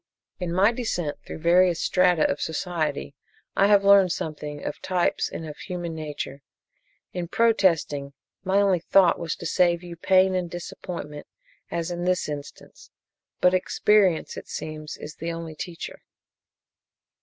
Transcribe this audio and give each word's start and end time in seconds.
"In 0.39 0.51
my 0.51 0.71
descent 0.71 1.17
through 1.27 1.37
various 1.37 1.79
strata 1.79 2.27
of 2.27 2.41
society 2.41 3.13
I 3.55 3.67
have 3.67 3.83
learned 3.83 4.11
something 4.11 4.63
of 4.65 4.81
types 4.81 5.29
and 5.29 5.47
of 5.47 5.57
human 5.59 5.93
nature. 5.93 6.41
In 7.13 7.27
protesting, 7.27 8.13
my 8.43 8.59
only 8.61 8.79
thought 8.79 9.19
was 9.19 9.35
to 9.35 9.45
save 9.45 9.83
you 9.83 9.95
pain 9.95 10.33
and 10.33 10.49
disappointment 10.49 11.27
as 11.69 11.91
in 11.91 12.05
this 12.05 12.27
instance 12.27 12.89
but 13.41 13.53
experience, 13.53 14.37
it 14.37 14.47
seems, 14.47 14.97
is 14.97 15.17
the 15.17 15.31
only 15.31 15.53
teacher. 15.53 16.01